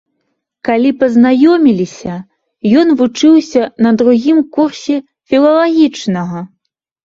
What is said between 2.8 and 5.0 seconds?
ён вучыўся на другім курсе